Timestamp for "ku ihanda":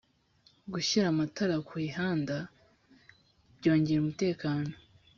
1.67-2.35